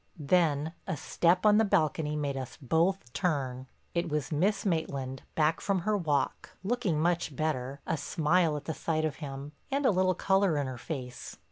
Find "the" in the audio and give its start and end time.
1.59-1.63, 8.65-8.73